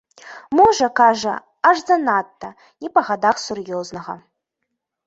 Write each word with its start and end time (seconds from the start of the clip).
Можа, 0.59 0.87
кажа, 0.99 1.35
аж 1.73 1.77
занадта, 1.91 2.49
не 2.87 2.93
па 2.97 3.01
гадах 3.13 3.35
сур'ёзнага. 3.47 4.13